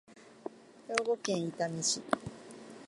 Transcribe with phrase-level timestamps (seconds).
[0.87, 2.01] 兵庫県伊丹市